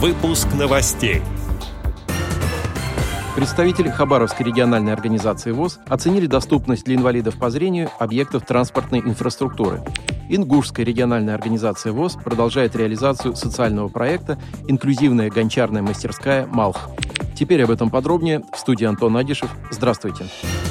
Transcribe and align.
Выпуск 0.00 0.46
новостей. 0.56 1.22
Представители 3.34 3.88
Хабаровской 3.88 4.46
региональной 4.46 4.92
организации 4.92 5.50
ВОЗ 5.50 5.80
оценили 5.88 6.26
доступность 6.26 6.84
для 6.84 6.94
инвалидов 6.94 7.36
по 7.36 7.50
зрению 7.50 7.90
объектов 7.98 8.46
транспортной 8.46 9.00
инфраструктуры. 9.00 9.82
Ингушская 10.28 10.86
региональная 10.86 11.34
организация 11.34 11.92
ВОЗ 11.92 12.14
продолжает 12.14 12.76
реализацию 12.76 13.34
социального 13.34 13.88
проекта 13.88 14.38
«Инклюзивная 14.68 15.30
гончарная 15.30 15.82
мастерская 15.82 16.46
«Малх». 16.46 16.90
Теперь 17.36 17.64
об 17.64 17.72
этом 17.72 17.90
подробнее 17.90 18.44
в 18.52 18.56
студии 18.56 18.84
Антон 18.84 19.16
Агишев. 19.16 19.50
Здравствуйте. 19.72 20.26
Здравствуйте. 20.26 20.67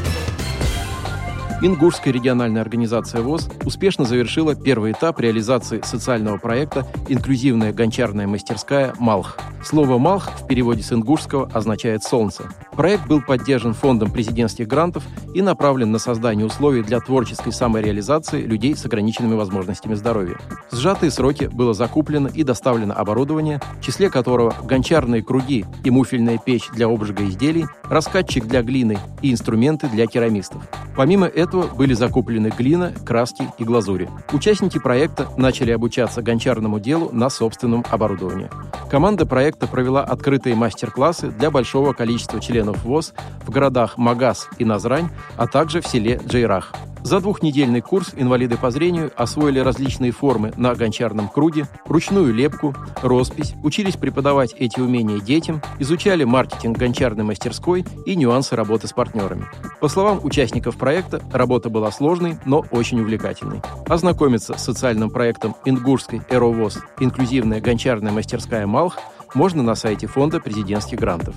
Ингушская 1.59 2.13
региональная 2.13 2.61
организация 2.61 3.23
ВОЗ 3.23 3.49
успешно 3.65 4.05
завершила 4.05 4.53
первый 4.53 4.91
этап 4.91 5.19
реализации 5.19 5.81
социального 5.83 6.37
проекта 6.37 6.85
«Инклюзивная 7.09 7.73
гончарная 7.73 8.27
мастерская 8.27 8.93
«Малх». 8.99 9.39
Слово 9.63 9.97
«Малх» 9.97 10.29
в 10.39 10.45
переводе 10.45 10.83
с 10.83 10.93
ингушского 10.93 11.49
означает 11.51 12.03
«солнце». 12.03 12.43
Проект 12.73 13.07
был 13.07 13.23
поддержан 13.23 13.73
фондом 13.73 14.11
президентских 14.11 14.67
грантов 14.67 15.03
и 15.33 15.41
направлен 15.41 15.91
на 15.91 15.97
создание 15.97 16.45
условий 16.45 16.83
для 16.83 16.99
творческой 16.99 17.51
самореализации 17.51 18.43
людей 18.43 18.75
с 18.75 18.85
ограниченными 18.85 19.33
возможностями 19.33 19.95
здоровья. 19.95 20.37
В 20.69 20.75
сжатые 20.75 21.09
сроки 21.09 21.45
было 21.45 21.73
закуплено 21.73 22.29
и 22.29 22.43
доставлено 22.43 22.93
оборудование, 22.95 23.59
в 23.81 23.83
числе 23.83 24.11
которого 24.11 24.53
гончарные 24.63 25.23
круги 25.23 25.65
и 25.83 25.89
муфельная 25.89 26.37
печь 26.37 26.69
для 26.69 26.85
обжига 26.85 27.25
изделий, 27.25 27.65
раскатчик 27.85 28.45
для 28.45 28.61
глины 28.61 28.99
и 29.23 29.31
инструменты 29.31 29.89
для 29.89 30.05
керамистов. 30.05 30.61
Помимо 30.97 31.27
этого, 31.27 31.67
были 31.67 31.93
закуплены 31.93 32.47
глина, 32.47 32.91
краски 33.05 33.47
и 33.59 33.63
глазури. 33.63 34.09
Участники 34.33 34.79
проекта 34.79 35.27
начали 35.37 35.69
обучаться 35.69 36.23
гончарному 36.23 36.79
делу 36.79 37.11
на 37.13 37.29
собственном 37.29 37.85
оборудовании. 37.91 38.49
Команда 38.89 39.27
проекта 39.27 39.67
провела 39.67 40.03
открытые 40.03 40.55
мастер-классы 40.55 41.27
для 41.27 41.51
большого 41.51 41.93
количества 41.93 42.39
членов 42.39 42.83
ВОЗ 42.83 43.13
в 43.45 43.51
городах 43.51 43.99
Магаз 43.99 44.49
и 44.57 44.65
Назрань, 44.65 45.09
а 45.37 45.45
также 45.45 45.81
в 45.81 45.87
селе 45.87 46.19
Джейрах. 46.27 46.73
За 47.03 47.19
двухнедельный 47.19 47.81
курс 47.81 48.13
инвалиды 48.15 48.57
по 48.57 48.71
зрению 48.71 49.11
освоили 49.15 49.59
различные 49.59 50.11
формы 50.11 50.51
на 50.57 50.75
гончарном 50.75 51.29
круге, 51.29 51.67
ручную 51.85 52.33
лепку, 52.33 52.75
роспись, 53.01 53.53
учились 53.63 53.95
преподавать 53.95 54.53
эти 54.57 54.79
умения 54.79 55.19
детям, 55.19 55.61
изучали 55.79 56.23
маркетинг 56.23 56.77
гончарной 56.77 57.23
мастерской 57.23 57.85
и 58.05 58.15
нюансы 58.15 58.55
работы 58.55 58.87
с 58.87 58.93
партнерами. 58.93 59.45
По 59.79 59.87
словам 59.87 60.19
участников 60.23 60.77
проекта, 60.77 61.21
работа 61.31 61.69
была 61.69 61.91
сложной, 61.91 62.37
но 62.45 62.65
очень 62.71 62.99
увлекательной. 62.99 63.61
Ознакомиться 63.87 64.57
с 64.57 64.63
социальным 64.63 65.09
проектом 65.09 65.55
Ингушской 65.65 66.21
«Эровоз» 66.29 66.79
«Инклюзивная 66.99 67.61
гончарная 67.61 68.11
мастерская 68.11 68.67
Малх» 68.67 68.97
можно 69.33 69.63
на 69.63 69.75
сайте 69.75 70.07
Фонда 70.07 70.39
президентских 70.39 70.99
грантов 70.99 71.35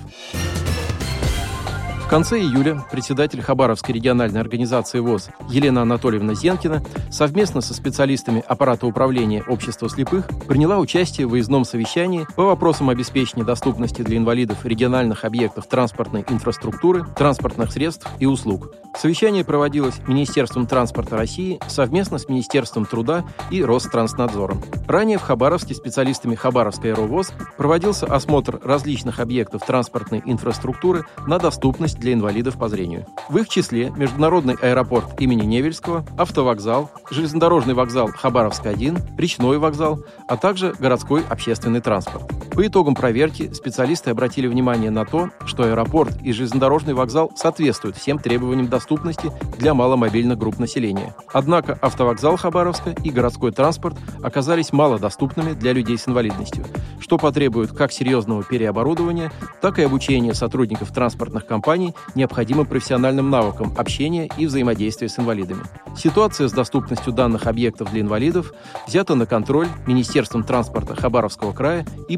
конце 2.11 2.41
июля 2.41 2.83
председатель 2.91 3.41
Хабаровской 3.41 3.95
региональной 3.95 4.41
организации 4.41 4.99
ВОЗ 4.99 5.29
Елена 5.47 5.83
Анатольевна 5.83 6.33
Зенкина 6.33 6.83
совместно 7.09 7.61
со 7.61 7.73
специалистами 7.73 8.43
аппарата 8.45 8.85
управления 8.85 9.45
общества 9.47 9.89
слепых 9.89 10.27
приняла 10.45 10.79
участие 10.79 11.25
в 11.25 11.29
выездном 11.29 11.63
совещании 11.63 12.27
по 12.35 12.43
вопросам 12.43 12.89
обеспечения 12.89 13.45
доступности 13.45 14.01
для 14.01 14.17
инвалидов 14.17 14.65
региональных 14.65 15.23
объектов 15.23 15.67
транспортной 15.67 16.25
инфраструктуры, 16.27 17.05
транспортных 17.15 17.71
средств 17.71 18.05
и 18.19 18.25
услуг. 18.25 18.75
Совещание 18.93 19.45
проводилось 19.45 20.01
Министерством 20.05 20.67
транспорта 20.67 21.15
России 21.15 21.61
совместно 21.69 22.17
с 22.17 22.27
Министерством 22.27 22.85
труда 22.85 23.23
и 23.51 23.63
Ространснадзором. 23.63 24.61
Ранее 24.85 25.17
в 25.17 25.21
Хабаровске 25.21 25.75
специалистами 25.75 26.35
Хабаровской 26.35 26.91
аэровоз 26.91 27.31
проводился 27.55 28.05
осмотр 28.05 28.59
различных 28.61 29.21
объектов 29.21 29.65
транспортной 29.65 30.21
инфраструктуры 30.25 31.05
на 31.25 31.39
доступность 31.39 32.00
для 32.01 32.13
инвалидов 32.13 32.57
по 32.57 32.67
зрению. 32.67 33.05
В 33.29 33.37
их 33.37 33.47
числе 33.47 33.91
Международный 33.91 34.55
аэропорт 34.55 35.21
имени 35.21 35.45
Невельского, 35.45 36.05
автовокзал, 36.17 36.91
железнодорожный 37.09 37.73
вокзал 37.73 38.09
Хабаровск-1, 38.09 39.17
речной 39.17 39.57
вокзал, 39.57 40.03
а 40.27 40.35
также 40.35 40.73
городской 40.77 41.23
общественный 41.29 41.79
транспорт. 41.79 42.29
По 42.53 42.67
итогам 42.67 42.95
проверки 42.95 43.51
специалисты 43.53 44.09
обратили 44.09 44.45
внимание 44.47 44.91
на 44.91 45.05
то, 45.05 45.29
что 45.45 45.63
аэропорт 45.63 46.21
и 46.21 46.33
железнодорожный 46.33 46.93
вокзал 46.93 47.31
соответствуют 47.35 47.95
всем 47.95 48.19
требованиям 48.19 48.67
доступности 48.67 49.31
для 49.57 49.73
маломобильных 49.73 50.37
групп 50.37 50.59
населения. 50.59 51.15
Однако 51.31 51.79
автовокзал 51.81 52.35
Хабаровска 52.35 52.93
и 53.03 53.09
городской 53.09 53.53
транспорт 53.53 53.95
оказались 54.21 54.73
малодоступными 54.73 55.53
для 55.53 55.71
людей 55.71 55.97
с 55.97 56.09
инвалидностью, 56.09 56.65
что 56.99 57.17
потребует 57.17 57.71
как 57.71 57.93
серьезного 57.93 58.43
переоборудования, 58.43 59.31
так 59.61 59.79
и 59.79 59.83
обучения 59.83 60.33
сотрудников 60.33 60.91
транспортных 60.91 61.45
компаний 61.45 61.95
необходимым 62.15 62.65
профессиональным 62.65 63.29
навыкам 63.29 63.73
общения 63.77 64.29
и 64.37 64.45
взаимодействия 64.45 65.07
с 65.07 65.17
инвалидами. 65.17 65.61
Ситуация 65.95 66.49
с 66.49 66.51
доступностью 66.51 67.13
данных 67.13 67.47
объектов 67.47 67.91
для 67.91 68.01
инвалидов 68.01 68.53
взята 68.87 69.15
на 69.15 69.25
контроль 69.25 69.67
Министерством 69.87 70.43
транспорта 70.43 70.95
Хабаровского 70.95 71.53
края 71.53 71.85
и 72.09 72.17